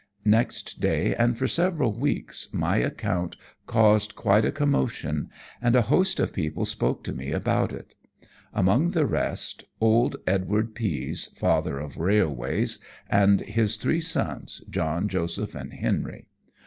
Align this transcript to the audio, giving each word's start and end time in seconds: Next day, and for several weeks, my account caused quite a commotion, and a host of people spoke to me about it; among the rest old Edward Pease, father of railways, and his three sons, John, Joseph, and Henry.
Next 0.25 0.79
day, 0.81 1.13
and 1.13 1.37
for 1.37 1.45
several 1.47 1.93
weeks, 1.93 2.51
my 2.51 2.77
account 2.77 3.37
caused 3.67 4.15
quite 4.15 4.43
a 4.45 4.51
commotion, 4.51 5.29
and 5.61 5.75
a 5.75 5.83
host 5.83 6.19
of 6.19 6.33
people 6.33 6.65
spoke 6.65 7.03
to 7.03 7.13
me 7.13 7.31
about 7.31 7.71
it; 7.71 7.93
among 8.51 8.89
the 8.97 9.05
rest 9.05 9.65
old 9.79 10.15
Edward 10.25 10.73
Pease, 10.73 11.27
father 11.37 11.77
of 11.77 11.97
railways, 11.97 12.79
and 13.11 13.41
his 13.41 13.75
three 13.75 14.01
sons, 14.01 14.63
John, 14.71 15.07
Joseph, 15.07 15.53
and 15.53 15.71
Henry. 15.71 16.25